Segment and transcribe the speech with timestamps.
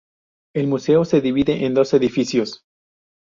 [0.55, 2.63] El museo se divide en dos edificios.